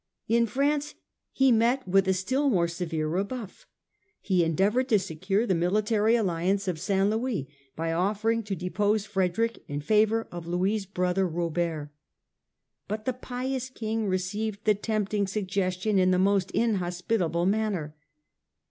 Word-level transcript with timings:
In 0.27 0.47
France 0.47 0.95
he 1.31 1.51
met 1.51 1.87
with 1.87 2.07
a 2.07 2.13
still 2.15 2.49
more 2.49 2.67
severe 2.67 3.07
rebuff. 3.07 3.67
He 4.19 4.43
endeavoured 4.43 4.89
to 4.89 4.97
secure 4.97 5.45
the 5.45 5.53
military 5.53 6.15
alliance 6.15 6.67
of 6.67 6.79
St. 6.79 7.07
Louis 7.11 7.47
by 7.75 7.93
offering 7.93 8.41
to 8.45 8.55
depose 8.55 9.05
Frederick 9.05 9.63
in 9.67 9.79
favour 9.79 10.27
of 10.31 10.47
Louis' 10.47 10.87
brother 10.87 11.27
Robert. 11.27 11.91
But 12.87 13.05
the 13.05 13.13
pious 13.13 13.69
King 13.69 14.07
received 14.07 14.65
the 14.65 14.73
tempting 14.73 15.27
suggestion 15.27 15.99
in 15.99 16.09
the 16.09 16.17
most 16.17 16.49
inhospitable 16.49 17.45
manner. 17.45 17.93